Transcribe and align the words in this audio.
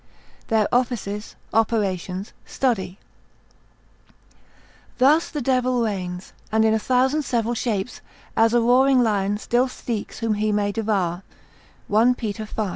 Their 0.47 0.67
Offices, 0.73 1.35
Operations, 1.53 2.33
Study.] 2.43 2.97
Thus 4.97 5.29
the 5.29 5.43
devil 5.43 5.83
reigns, 5.83 6.33
and 6.51 6.65
in 6.65 6.73
a 6.73 6.79
thousand 6.79 7.21
several 7.21 7.53
shapes, 7.53 8.01
as 8.35 8.55
a 8.55 8.61
roaring 8.61 9.03
lion 9.03 9.37
still 9.37 9.67
seeks 9.67 10.17
whom 10.17 10.33
he 10.33 10.51
may 10.51 10.71
devour, 10.71 11.21
1 11.87 12.15
Pet. 12.15 12.37
v. 12.37 12.69